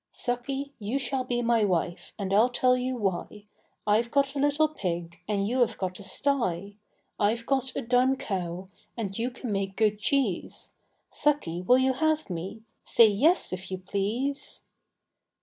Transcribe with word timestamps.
Sucky, 0.11 0.71
you 0.79 0.97
shall 0.97 1.23
be 1.23 1.43
my 1.43 1.63
wife, 1.63 2.11
And 2.17 2.31
Iâll 2.31 2.51
tell 2.51 2.75
you 2.75 2.97
why; 2.97 3.45
I 3.85 3.97
have 3.97 4.09
got 4.09 4.33
a 4.33 4.39
little 4.39 4.67
pig, 4.67 5.19
And 5.27 5.47
you 5.47 5.59
have 5.59 5.77
got 5.77 5.99
a 5.99 6.01
sty; 6.01 6.77
I 7.19 7.29
have 7.29 7.45
got 7.45 7.75
a 7.75 7.83
dun 7.83 8.15
cow, 8.15 8.69
And 8.97 9.15
you 9.19 9.29
can 9.29 9.51
make 9.51 9.75
good 9.75 9.99
cheese, 9.99 10.71
Sucky, 11.13 11.63
will 11.63 11.77
you 11.77 11.93
have 11.93 12.31
me? 12.31 12.63
Say 12.83 13.09
yes, 13.09 13.53
if 13.53 13.69
you 13.69 13.77
please. 13.77 14.63